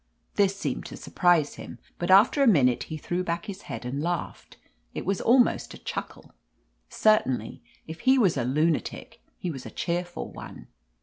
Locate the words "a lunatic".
8.35-9.21